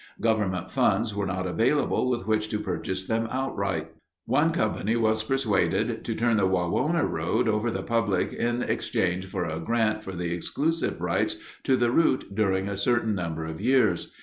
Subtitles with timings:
[0.19, 3.91] Government funds were not available with which to purchase them outright.
[4.25, 9.45] One company was persuaded to turn the Wawona Road over the public in exchange for
[9.45, 11.35] a grant for the exclusive rights
[11.65, 14.11] to the route during a certain number of years.